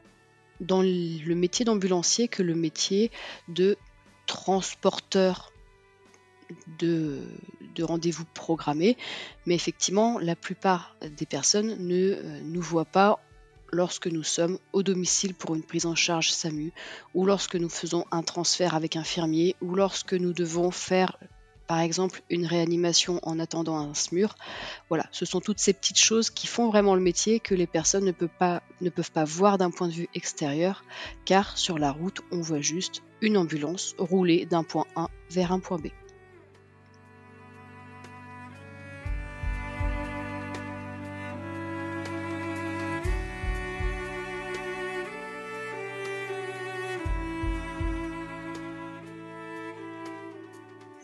dans 0.60 0.82
le 0.82 1.34
métier 1.34 1.66
d'ambulancier 1.66 2.28
que 2.28 2.44
le 2.44 2.56
métier 2.56 3.12
de 3.48 3.78
transporteur 4.26 5.52
de, 6.80 7.24
de 7.76 7.84
rendez-vous 7.84 8.26
programmés, 8.34 8.98
mais 9.46 9.56
effectivement, 9.56 10.20
la 10.20 10.36
plupart 10.36 10.96
des 11.18 11.26
personnes 11.26 11.76
ne 11.80 12.14
euh, 12.14 12.40
nous 12.44 12.62
voient 12.62 12.86
pas 12.86 13.20
lorsque 13.72 14.08
nous 14.08 14.24
sommes 14.24 14.60
au 14.74 14.84
domicile 14.84 15.34
pour 15.34 15.56
une 15.56 15.64
prise 15.64 15.86
en 15.86 15.96
charge 15.96 16.32
SAMU, 16.32 16.72
ou 17.14 17.26
lorsque 17.26 17.56
nous 17.56 17.70
faisons 17.70 18.06
un 18.12 18.24
transfert 18.24 18.76
avec 18.76 18.96
infirmier, 18.96 19.56
ou 19.62 19.76
lorsque 19.76 20.14
nous 20.14 20.34
devons 20.34 20.72
faire 20.72 21.18
par 21.68 21.80
exemple 21.80 22.22
une 22.30 22.46
réanimation 22.46 23.20
en 23.24 23.40
attendant 23.40 23.78
un 23.78 23.94
SMUR. 23.94 24.36
Voilà, 24.90 25.06
ce 25.12 25.26
sont 25.26 25.40
toutes 25.40 25.60
ces 25.60 25.74
petites 25.74 26.00
choses 26.00 26.30
qui 26.30 26.48
font 26.48 26.70
vraiment 26.70 26.96
le 26.96 27.02
métier 27.02 27.40
que 27.40 27.56
les 27.56 27.68
personnes 27.68 28.06
ne 28.06 28.12
peuvent 28.12 28.30
pas, 28.40 28.62
ne 28.82 28.90
peuvent 28.90 29.12
pas 29.12 29.26
voir 29.26 29.58
d'un 29.58 29.72
point 29.72 29.88
de 29.88 29.94
vue 29.94 30.10
extérieur, 30.14 30.84
car 31.26 31.58
sur 31.58 31.78
la 31.78 31.92
route, 31.92 32.22
on 32.32 32.42
voit 32.42 32.62
juste 32.62 33.02
une 33.22 33.38
ambulance 33.38 33.96
rouler 33.98 34.46
d'un 34.46 34.64
point 34.64 34.86
A 34.96 35.10
vers 35.32 35.52
un 35.52 35.60
point 35.60 35.78
B. 35.78 35.88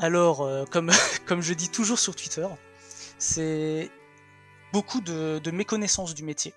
Alors, 0.01 0.41
euh, 0.41 0.65
comme, 1.27 1.41
je 1.41 1.53
dis 1.53 1.69
toujours 1.69 1.99
sur 1.99 2.15
Twitter, 2.15 2.47
c'est 3.19 3.91
beaucoup 4.73 4.99
de, 4.99 5.51
méconnaissance 5.51 6.15
du 6.15 6.23
métier, 6.23 6.55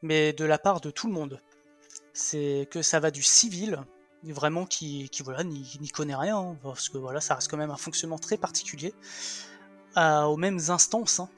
mais 0.00 0.32
de 0.32 0.44
la 0.44 0.58
part 0.58 0.80
de 0.80 0.90
tout 0.90 1.08
le 1.08 1.12
monde. 1.12 1.40
C'est 2.14 2.68
que 2.70 2.80
ça 2.80 3.00
va 3.00 3.10
du 3.10 3.22
civil, 3.22 3.80
vraiment 4.22 4.64
qui, 4.64 5.10
n'y 5.80 5.88
connaît 5.88 6.14
rien, 6.14 6.38
hein, 6.38 6.56
parce 6.62 6.88
que 6.88 6.98
voilà, 6.98 7.20
ça 7.20 7.34
reste 7.34 7.50
quand 7.50 7.56
même 7.56 7.70
un 7.72 7.76
fonctionnement 7.76 8.18
très 8.18 8.36
particulier, 8.36 8.94
aux 9.96 10.36
mêmes 10.36 10.60
instances 10.68 11.18
hein, 11.20 11.28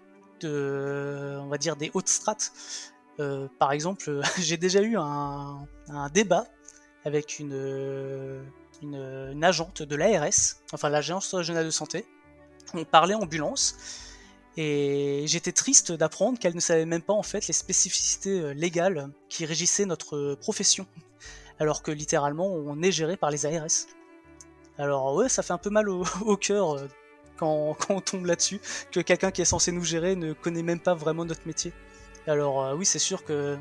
on 0.42 1.48
va 1.48 1.56
dire, 1.56 1.76
des 1.76 1.90
hautes 1.94 2.08
strates. 2.08 2.52
Euh, 3.18 3.48
par 3.58 3.72
exemple, 3.72 4.20
j'ai 4.38 4.58
déjà 4.58 4.82
eu 4.82 4.98
un 4.98 5.66
débat 6.12 6.44
avec 7.06 7.38
une 7.38 8.44
une, 8.84 9.44
agente 9.44 9.82
de 9.82 9.96
l'ARS, 9.96 10.56
enfin 10.72 10.88
l'agence 10.88 11.34
régionale 11.34 11.66
de 11.66 11.70
santé. 11.70 12.06
On 12.72 12.84
parlait 12.84 13.14
ambulance 13.14 13.76
et 14.56 15.24
j'étais 15.26 15.52
triste 15.52 15.92
d'apprendre 15.92 16.38
qu'elle 16.38 16.54
ne 16.54 16.60
savait 16.60 16.86
même 16.86 17.02
pas 17.02 17.12
en 17.12 17.22
fait 17.22 17.46
les 17.48 17.52
spécificités 17.52 18.40
euh, 18.40 18.54
légales 18.54 19.10
qui 19.28 19.46
régissaient 19.46 19.84
notre 19.84 20.36
profession, 20.36 20.86
alors 21.58 21.82
que 21.82 21.90
littéralement 21.90 22.46
on 22.46 22.80
est 22.82 22.92
géré 22.92 23.16
par 23.16 23.30
les 23.30 23.46
ARS. 23.46 23.86
Alors 24.78 25.14
ouais, 25.14 25.28
ça 25.28 25.42
fait 25.42 25.52
un 25.52 25.58
peu 25.58 25.70
mal 25.70 25.88
au, 25.88 26.04
cœur 26.40 26.78
euh, 26.78 26.88
quand, 27.36 27.76
on 27.88 28.00
tombe 28.00 28.26
là-dessus, 28.26 28.60
que 28.92 29.00
quelqu'un 29.00 29.30
qui 29.30 29.42
est 29.42 29.46
censé 29.46 29.72
nous 29.72 29.84
gérer 29.84 30.14
ne 30.14 30.32
connaît 30.32 30.62
même 30.62 30.80
pas 30.80 30.94
vraiment 30.94 31.24
notre 31.24 31.46
métier. 31.46 31.72
Alors 32.26 32.62
euh, 32.62 32.74
oui, 32.74 32.86
c'est 32.86 33.00
sûr 33.00 33.24
que, 33.24 33.58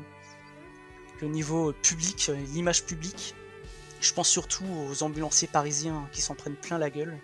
que 1.18 1.26
niveau 1.26 1.72
public, 1.72 2.30
l'image 2.52 2.84
publique, 2.84 3.34
je 4.04 4.12
pense 4.12 4.28
surtout 4.28 4.66
aux 4.90 5.02
ambulanciers 5.02 5.48
parisiens 5.48 6.06
qui 6.12 6.20
s'en 6.20 6.34
prennent 6.34 6.56
plein 6.56 6.78
la 6.78 6.90
gueule. 6.90 7.18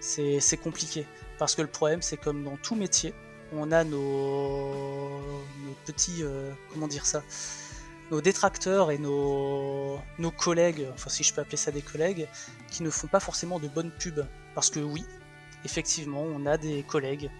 C'est 0.00 0.60
compliqué. 0.62 1.06
Parce 1.38 1.54
que 1.54 1.62
le 1.62 1.68
problème, 1.68 2.02
c'est 2.02 2.18
comme 2.18 2.44
dans 2.44 2.56
tout 2.56 2.74
métier, 2.74 3.14
on 3.52 3.72
a 3.72 3.82
nos, 3.82 5.42
petits. 5.86 6.22
Euh, 6.22 6.52
comment 6.70 6.86
dire 6.86 7.06
ça 7.06 7.22
Nos 8.10 8.20
détracteurs 8.20 8.90
et 8.90 8.98
nos, 8.98 10.00
collègues, 10.36 10.86
enfin 10.92 11.08
si 11.08 11.24
je 11.24 11.32
peux 11.32 11.40
appeler 11.40 11.56
ça 11.56 11.70
des 11.70 11.82
collègues, 11.82 12.28
qui 12.70 12.82
ne 12.82 12.90
font 12.90 13.06
pas 13.06 13.20
forcément 13.20 13.58
de 13.58 13.68
bonnes 13.68 13.90
pubs. 13.90 14.26
Parce 14.54 14.68
que 14.68 14.80
oui, 14.80 15.04
effectivement, 15.64 16.22
on 16.22 16.44
a 16.44 16.58
des 16.58 16.82
collègues 16.82 17.30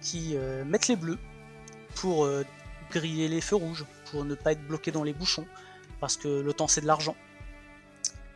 qui 0.00 0.36
euh, 0.36 0.64
mettent 0.64 0.88
les 0.88 0.96
bleus 0.96 1.18
pour 1.96 2.24
euh, 2.24 2.44
griller 2.90 3.28
les 3.28 3.40
feux 3.40 3.56
rouges, 3.56 3.84
pour 4.10 4.24
ne 4.24 4.36
pas 4.36 4.52
être 4.52 4.64
bloqués 4.66 4.92
dans 4.92 5.02
les 5.02 5.12
bouchons, 5.12 5.46
parce 5.98 6.16
que 6.16 6.28
le 6.28 6.52
temps 6.52 6.68
c'est 6.68 6.80
de 6.80 6.86
l'argent 6.86 7.16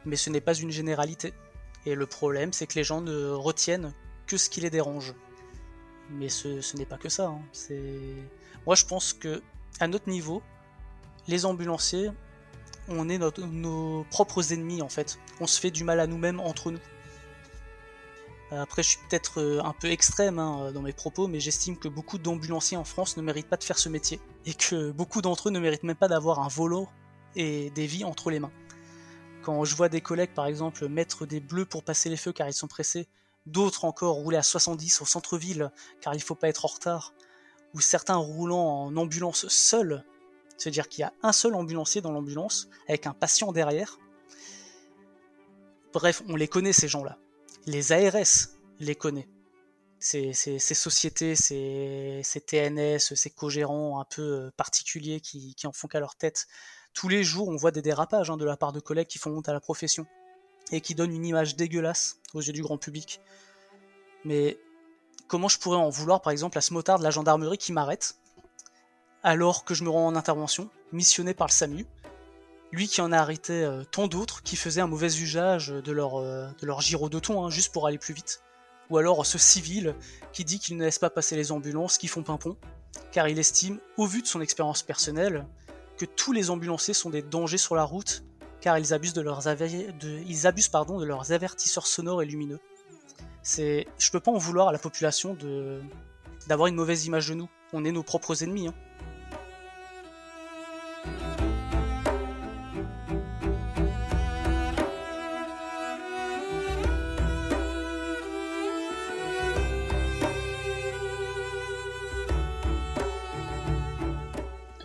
mais 0.05 0.17
ce 0.17 0.31
n'est 0.31 0.41
pas 0.41 0.55
une 0.55 0.71
généralité. 0.71 1.33
Et 1.87 1.95
le 1.95 2.07
problème, 2.07 2.53
c'est 2.53 2.67
que 2.67 2.75
les 2.75 2.85
gens 2.85 3.01
ne 3.01 3.31
retiennent 3.31 3.93
que 4.27 4.37
ce 4.37 4.49
qui 4.49 4.61
les 4.61 4.71
dérange. 4.71 5.15
Mais 6.11 6.29
ce, 6.29 6.77
n'est 6.77 6.87
pas 6.87 6.99
que 6.99 7.09
ça. 7.09 7.27
Hein. 7.27 7.43
Moi, 8.67 8.75
je 8.75 8.85
pense 8.85 9.13
que 9.13 9.43
à 9.81 9.87
notre 9.87 10.09
niveau, 10.09 10.43
les 11.29 11.47
ambulanciers, 11.47 12.11
on 12.89 13.09
est 13.09 13.19
nos 13.19 14.05
propres 14.11 14.53
ennemis 14.53 14.83
en 14.83 14.89
fait. 14.89 15.19
On 15.41 15.47
se 15.47 15.61
fait 15.61 15.71
du 15.71 15.85
mal 15.85 16.01
à 16.01 16.07
nous-mêmes 16.07 16.41
entre 16.41 16.71
nous. 16.71 16.81
Après, 18.51 18.83
je 18.83 18.91
suis 18.91 18.99
peut-être 19.09 19.41
euh, 19.41 19.61
un 19.65 19.73
peu 19.73 19.91
extrême 19.91 20.39
hein, 20.39 20.71
dans 20.73 20.83
mes 20.83 20.93
propos, 20.93 21.27
mais 21.27 21.41
j'estime 21.41 21.77
que 21.77 21.89
beaucoup 21.89 22.19
d'ambulanciers 22.19 22.77
en 22.77 22.85
France 22.85 23.17
ne 23.17 23.23
méritent 23.23 23.49
pas 23.49 23.57
de 23.57 23.65
faire 23.65 23.79
ce 23.79 23.89
métier. 23.89 24.21
Et 24.47 24.55
que 24.55 24.93
beaucoup 24.93 25.23
d'entre 25.23 25.49
eux 25.49 25.51
ne 25.51 25.59
méritent 25.59 25.83
même 25.83 25.97
pas 25.97 26.09
d'avoir 26.09 26.41
un 26.41 26.49
volant 26.49 26.89
et 27.35 27.71
des 27.71 27.87
vies 27.87 28.05
entre 28.05 28.31
les 28.31 28.39
mains. 28.39 28.53
Quand 29.45 29.63
je 29.67 29.77
vois 29.77 29.91
des 29.91 30.01
collègues, 30.01 30.33
par 30.33 30.47
exemple, 30.47 30.89
mettre 30.89 31.27
des 31.27 31.39
bleus 31.39 31.67
pour 31.67 31.85
passer 31.85 32.09
les 32.09 32.17
feux 32.17 32.33
car 32.33 32.49
ils 32.49 32.55
sont 32.55 32.67
pressés, 32.67 33.09
d'autres 33.45 33.85
encore 33.85 34.15
rouler 34.15 34.39
à 34.39 34.43
70 34.43 35.03
au 35.03 35.05
centre-ville 35.05 35.71
car 36.01 36.15
il 36.15 36.23
faut 36.23 36.35
pas 36.35 36.49
être 36.49 36.65
en 36.65 36.69
retard, 36.69 37.13
ou 37.75 37.81
certains 37.81 38.17
roulant 38.17 38.87
en 38.87 38.97
ambulance 38.97 39.47
seul, 39.49 40.03
c'est-à-dire 40.57 40.89
qu'il 40.89 41.03
y 41.03 41.05
a 41.05 41.13
un 41.23 41.33
seul 41.33 41.55
ambulancier 41.55 42.01
dans 42.01 42.11
l'ambulance 42.11 42.69
avec 42.89 43.07
un 43.07 43.13
patient 43.13 43.53
derrière. 43.53 43.99
Bref, 45.93 46.23
on 46.27 46.37
les 46.37 46.49
connaît 46.49 46.73
ces 46.73 46.89
gens-là. 46.89 47.19
Les 47.67 47.93
ARS 47.93 48.49
les 48.81 48.95
connaissent. 48.95 49.29
Ces, 49.99 50.33
sociétés, 50.59 51.35
ces, 51.35 52.23
TNS, 52.47 52.99
ces 52.99 53.31
co-gérants 53.31 54.01
un 54.01 54.05
peu 54.05 54.23
euh, 54.23 54.51
particuliers 54.57 55.21
qui 55.21 55.55
en 55.65 55.73
font 55.73 55.89
qu'à 55.89 56.01
leur 56.01 56.15
tête, 56.17 56.47
tous 56.95 57.09
les 57.09 57.25
jours, 57.25 57.49
on 57.49 57.57
voit 57.57 57.73
des 57.73 57.83
dérapages 57.83 58.31
hein, 58.31 58.37
de 58.37 58.45
la 58.45 58.57
part 58.57 58.73
de 58.73 58.81
collègues 58.81 59.09
qui 59.09 59.19
font 59.19 59.31
honte 59.31 59.49
à 59.49 59.53
la 59.53 59.61
profession 59.61 60.07
et 60.73 60.81
qui 60.81 60.95
donnent 60.95 61.13
une 61.13 61.27
image 61.27 61.57
dégueulasse 61.57 62.19
aux 62.33 62.41
yeux 62.41 62.53
du 62.53 62.63
grand 62.63 62.79
public. 62.79 63.21
Mais 64.25 64.59
comment 65.29 65.49
je 65.49 65.59
pourrais 65.59 65.77
en 65.77 65.91
vouloir, 65.91 66.23
par 66.23 66.31
exemple, 66.31 66.57
à 66.57 66.61
ce 66.61 66.73
motard 66.73 66.99
de 66.99 67.05
la 67.05 67.11
gendarmerie 67.11 67.59
qui 67.59 67.73
m'arrête 67.73 68.17
alors 69.25 69.65
que 69.65 69.73
je 69.73 69.85
me 69.85 69.89
rends 69.89 70.07
en 70.07 70.17
intervention, 70.17 70.69
missionné 70.93 71.33
par 71.33 71.47
le 71.47 71.53
SAMU, 71.53 71.87
lui 72.73 72.89
qui 72.89 73.01
en 73.01 73.11
a 73.11 73.17
arrêté 73.17 73.65
euh, 73.65 73.83
tant 73.83 74.07
d'autres 74.07 74.43
qui 74.43 74.57
faisaient 74.57 74.83
un 74.83 74.87
mauvais 74.87 75.07
usage 75.07 75.69
de 75.69 75.93
leur, 75.93 76.17
euh, 76.17 76.47
de 76.61 76.67
leur 76.67 76.83
gyro 76.83 77.09
de 77.09 77.19
hein, 77.33 77.49
juste 77.49 77.73
pour 77.73 77.87
aller 77.87 77.97
plus 77.97 78.13
vite. 78.13 78.43
Ou 78.91 78.99
alors 78.99 79.25
ce 79.25 79.39
civil 79.39 79.95
qui 80.35 80.45
dit 80.45 80.59
qu'il 80.59 80.77
ne 80.77 80.85
laisse 80.85 80.99
pas 80.99 81.09
passer 81.09 81.37
les 81.37 81.53
ambulances 81.53 81.97
qui 81.97 82.07
font 82.07 82.23
pimpon, 82.23 82.59
car 83.13 83.29
il 83.29 83.39
estime, 83.39 83.81
au 83.97 84.07
vu 84.07 84.21
de 84.21 84.27
son 84.27 84.43
expérience 84.43 84.83
personnelle, 84.83 85.47
tous 86.07 86.33
les 86.33 86.51
ambulanciers 86.51 86.95
sont 86.95 87.11
des 87.11 87.23
dangers 87.23 87.59
sur 87.59 87.75
la 87.75 87.85
route 87.85 88.25
car 88.61 88.79
ils 88.79 88.95
abusent 88.95 89.13
de 89.13 89.21
leurs, 89.21 89.43
ils 90.03 90.47
abusent, 90.47 90.69
pardon, 90.69 90.99
de 90.99 91.05
leurs 91.05 91.33
avertisseurs 91.33 91.87
sonores 91.87 92.23
et 92.23 92.27
lumineux. 92.27 92.61
C'est, 93.43 93.87
je 93.99 94.11
peux 94.11 94.21
pas 94.21 94.31
en 94.31 94.39
vouloir 94.39 94.69
à 94.69 94.73
la 94.73 94.79
population 94.79 95.35
de 95.35 95.83
d'avoir 96.49 96.69
une 96.69 96.75
mauvaise 96.75 97.05
image 97.05 97.29
de 97.29 97.35
nous. 97.35 97.49
On 97.73 97.85
est 97.85 97.93
nos 97.93 98.03
propres 98.03 98.43
ennemis. 98.43 98.69
Hein. 98.69 98.75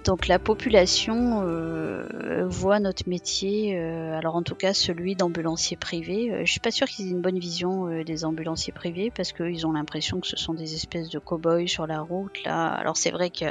Donc 0.04 0.28
la 0.28 0.40
population 0.40 1.42
euh, 1.44 2.46
voit 2.48 2.80
notre 2.80 3.08
métier, 3.08 3.78
euh, 3.78 4.18
alors 4.18 4.36
en 4.36 4.44
tout 4.44 4.56
cas 4.56 4.74
celui 4.74 5.16
d'ambulancier 5.16 5.78
privé. 5.78 6.32
Euh, 6.32 6.46
je 6.46 6.52
suis 6.52 6.60
pas 6.60 6.72
sûre 6.72 6.88
qu'ils 6.88 7.08
aient 7.08 7.12
une 7.12 7.22
bonne 7.22 7.40
vision 7.40 7.88
des 8.04 8.26
ambulanciers 8.26 8.74
privés 8.74 9.12
parce 9.12 9.34
qu'ils 9.34 9.68
ont 9.68 9.74
l'impression 9.74 10.20
que 10.20 10.28
ce 10.28 10.38
sont 10.38 10.54
des 10.54 10.74
espèces 10.76 11.10
de 11.10 11.20
cow-boys 11.20 11.68
sur 11.68 11.86
la 11.86 12.02
route. 12.02 12.44
Là, 12.46 12.68
alors 12.68 12.98
c'est 12.98 13.12
vrai 13.12 13.30
que 13.30 13.46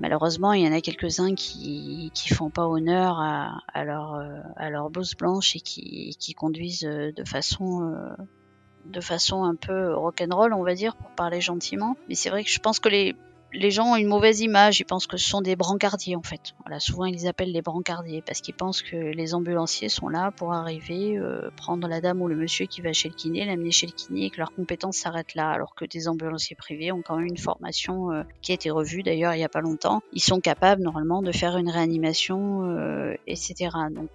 malheureusement 0.00 0.52
il 0.52 0.64
y 0.64 0.68
en 0.68 0.72
a 0.72 0.80
quelques-uns 0.80 1.34
qui 1.34 2.10
qui 2.12 2.34
font 2.34 2.50
pas 2.50 2.66
honneur 2.66 3.18
à, 3.18 3.62
à 3.72 3.84
leur 3.84 4.20
à 4.56 4.68
leur 4.68 4.90
bosse 4.90 5.14
blanche 5.14 5.56
et 5.56 5.60
qui, 5.60 6.16
qui 6.18 6.34
conduisent 6.34 6.80
de 6.82 7.24
façon 7.24 7.96
de 8.84 9.00
façon 9.00 9.44
un 9.44 9.54
peu 9.54 9.94
rock'n'roll, 9.94 10.52
on 10.52 10.62
va 10.62 10.74
dire, 10.74 10.96
pour 10.96 11.10
parler 11.10 11.40
gentiment. 11.40 11.96
Mais 12.08 12.14
c'est 12.14 12.30
vrai 12.30 12.44
que 12.44 12.50
je 12.50 12.60
pense 12.60 12.78
que 12.78 12.88
les 12.88 13.16
les 13.52 13.70
gens 13.70 13.92
ont 13.92 13.96
une 13.96 14.08
mauvaise 14.08 14.40
image, 14.40 14.80
ils 14.80 14.84
pensent 14.84 15.06
que 15.06 15.16
ce 15.16 15.28
sont 15.28 15.40
des 15.40 15.56
brancardiers 15.56 16.16
en 16.16 16.22
fait. 16.22 16.54
Voilà, 16.64 16.80
souvent 16.80 17.04
ils 17.04 17.14
les 17.14 17.26
appellent 17.26 17.52
les 17.52 17.62
brancardiers 17.62 18.22
parce 18.22 18.40
qu'ils 18.40 18.54
pensent 18.54 18.82
que 18.82 18.96
les 18.96 19.34
ambulanciers 19.34 19.88
sont 19.88 20.08
là 20.08 20.30
pour 20.30 20.52
arriver, 20.52 21.16
euh, 21.18 21.50
prendre 21.56 21.88
la 21.88 22.00
dame 22.00 22.20
ou 22.22 22.28
le 22.28 22.36
monsieur 22.36 22.66
qui 22.66 22.80
va 22.80 22.92
chez 22.92 23.08
le 23.08 23.14
kiné, 23.14 23.44
l'amener 23.44 23.70
chez 23.70 23.86
le 23.86 23.92
kiné 23.92 24.26
et 24.26 24.30
que 24.30 24.38
leurs 24.38 24.52
compétences 24.52 24.98
s'arrêtent 24.98 25.34
là, 25.34 25.50
alors 25.50 25.74
que 25.74 25.84
des 25.84 26.08
ambulanciers 26.08 26.56
privés 26.56 26.92
ont 26.92 27.02
quand 27.02 27.16
même 27.16 27.26
une 27.26 27.38
formation 27.38 28.12
euh, 28.12 28.22
qui 28.42 28.52
a 28.52 28.54
été 28.54 28.70
revue 28.70 29.02
d'ailleurs 29.02 29.34
il 29.34 29.38
n'y 29.38 29.44
a 29.44 29.48
pas 29.48 29.60
longtemps. 29.60 30.02
Ils 30.12 30.22
sont 30.22 30.40
capables 30.40 30.82
normalement 30.82 31.22
de 31.22 31.32
faire 31.32 31.56
une 31.56 31.70
réanimation, 31.70 32.64
euh, 32.64 33.14
etc. 33.26 33.70
Donc 33.90 34.10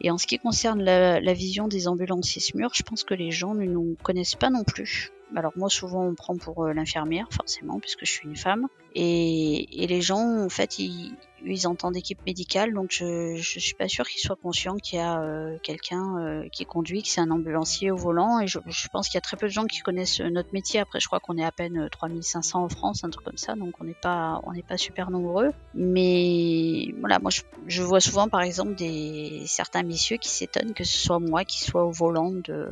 et 0.00 0.10
en 0.10 0.18
ce 0.18 0.26
qui 0.26 0.38
concerne 0.38 0.82
la, 0.82 1.20
la 1.20 1.32
vision 1.32 1.68
des 1.68 1.88
ambulanciers 1.88 2.40
SMUR, 2.40 2.70
je 2.74 2.82
pense 2.82 3.04
que 3.04 3.14
les 3.14 3.30
gens 3.30 3.54
ne 3.54 3.64
nous 3.64 3.96
connaissent 4.02 4.36
pas 4.36 4.50
non 4.50 4.64
plus. 4.64 5.10
Alors 5.36 5.52
moi 5.56 5.68
souvent 5.68 6.04
on 6.04 6.14
prend 6.14 6.36
pour 6.36 6.64
euh, 6.64 6.72
l'infirmière 6.72 7.28
forcément 7.30 7.78
puisque 7.80 8.06
je 8.06 8.10
suis 8.10 8.26
une 8.26 8.36
femme 8.36 8.66
et, 8.94 9.82
et 9.82 9.86
les 9.86 10.00
gens 10.00 10.44
en 10.44 10.48
fait 10.48 10.78
ils, 10.78 11.12
ils 11.44 11.66
entendent 11.66 11.96
équipe 11.96 12.24
médicale, 12.26 12.72
donc 12.72 12.90
je, 12.90 13.36
je 13.36 13.58
suis 13.58 13.74
pas 13.74 13.88
sûre 13.88 14.06
qu'ils 14.08 14.20
soient 14.20 14.36
conscients 14.36 14.76
qu'il 14.76 14.98
y 14.98 15.02
a 15.02 15.20
euh, 15.20 15.56
quelqu'un 15.62 16.18
euh, 16.18 16.48
qui 16.50 16.64
conduit, 16.64 17.02
que 17.02 17.08
c'est 17.08 17.20
un 17.20 17.30
ambulancier 17.30 17.90
au 17.90 17.96
volant. 17.96 18.40
Et 18.40 18.46
je, 18.46 18.58
pense 18.92 19.08
qu'il 19.08 19.16
y 19.16 19.18
a 19.18 19.22
très 19.22 19.36
peu 19.36 19.46
de 19.46 19.52
gens 19.52 19.64
qui 19.64 19.80
connaissent 19.80 20.20
notre 20.20 20.52
métier. 20.52 20.80
Après, 20.80 21.00
je 21.00 21.06
crois 21.06 21.20
qu'on 21.20 21.36
est 21.36 21.44
à 21.44 21.52
peine 21.52 21.88
3500 21.90 22.64
en 22.64 22.68
France, 22.68 23.04
un 23.04 23.10
truc 23.10 23.24
comme 23.24 23.36
ça, 23.36 23.54
donc 23.54 23.74
on 23.80 23.84
n'est 23.84 23.94
pas, 23.94 24.40
pas 24.68 24.76
super 24.76 25.10
nombreux. 25.10 25.52
Mais 25.74 26.92
voilà, 27.00 27.18
moi 27.18 27.30
je, 27.30 27.42
je, 27.66 27.82
vois 27.82 28.00
souvent 28.00 28.28
par 28.28 28.42
exemple 28.42 28.74
des 28.74 29.42
certains 29.46 29.82
messieurs 29.82 30.16
qui 30.16 30.28
s'étonnent 30.28 30.74
que 30.74 30.84
ce 30.84 30.98
soit 30.98 31.18
moi 31.18 31.44
qui 31.44 31.60
soit 31.60 31.84
au 31.84 31.90
volant 31.90 32.30
de, 32.30 32.68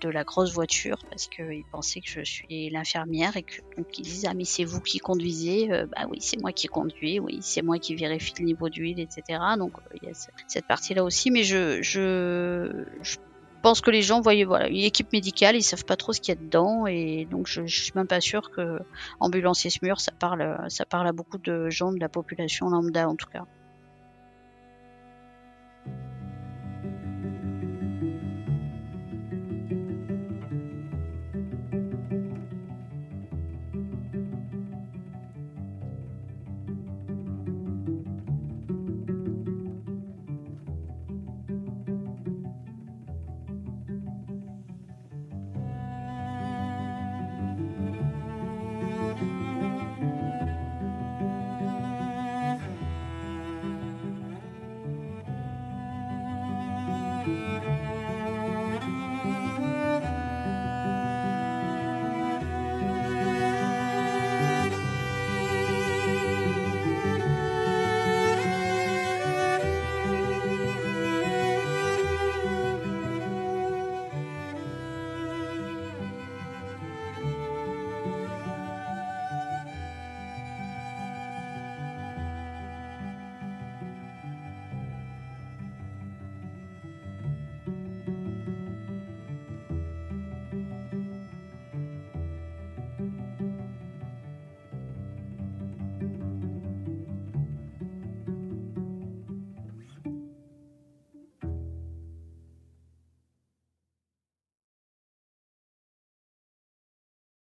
de 0.00 0.08
la 0.08 0.24
grosse 0.24 0.52
voiture 0.52 0.98
parce 1.10 1.26
qu'ils 1.28 1.64
pensaient 1.70 2.00
que 2.00 2.08
je 2.08 2.22
suis 2.22 2.70
l'infirmière 2.70 3.36
et 3.36 3.42
que 3.42 3.60
donc 3.76 3.98
ils 3.98 4.02
disent 4.02 4.26
ah 4.28 4.34
mais 4.34 4.44
c'est 4.44 4.64
vous 4.64 4.80
qui 4.80 4.98
conduisez, 4.98 5.72
euh, 5.72 5.86
bah 5.86 6.06
oui 6.10 6.18
c'est 6.20 6.40
moi 6.40 6.52
qui 6.52 6.66
conduis, 6.68 7.18
oui 7.20 7.38
c'est 7.42 7.62
moi 7.62 7.78
qui 7.78 7.94
vérifie 7.98 8.34
le 8.38 8.44
niveau 8.44 8.68
d'huile, 8.68 9.00
etc. 9.00 9.40
Donc 9.58 9.72
il 10.00 10.08
y 10.08 10.10
a 10.10 10.14
cette 10.46 10.66
partie-là 10.66 11.04
aussi, 11.04 11.30
mais 11.30 11.42
je, 11.44 11.82
je, 11.82 12.84
je 13.02 13.16
pense 13.62 13.80
que 13.80 13.90
les 13.90 14.02
gens 14.02 14.20
voyaient 14.20 14.44
voilà 14.44 14.68
une 14.68 14.76
équipe 14.76 15.12
médicale, 15.12 15.56
ils 15.56 15.62
savent 15.62 15.84
pas 15.84 15.96
trop 15.96 16.12
ce 16.12 16.20
qu'il 16.20 16.34
y 16.34 16.38
a 16.38 16.40
dedans 16.40 16.86
et 16.86 17.26
donc 17.30 17.46
je, 17.46 17.66
je 17.66 17.82
suis 17.82 17.92
même 17.94 18.06
pas 18.06 18.20
sûre 18.20 18.50
que 18.50 18.78
ambulancier 19.20 19.70
SMUR 19.70 20.00
ça 20.00 20.12
parle 20.12 20.64
ça 20.68 20.84
parle 20.84 21.08
à 21.08 21.12
beaucoup 21.12 21.38
de 21.38 21.68
gens 21.68 21.92
de 21.92 21.98
la 21.98 22.08
population 22.08 22.68
lambda 22.70 23.08
en 23.08 23.16
tout 23.16 23.28
cas. 23.28 23.44